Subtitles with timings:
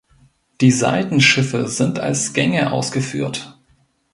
[0.61, 3.59] Die Seitenschiffe sind als Gänge ausgeführt.